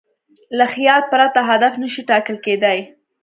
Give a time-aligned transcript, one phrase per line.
[0.57, 2.79] له خیال پرته هدف نهشي ټاکل کېدی.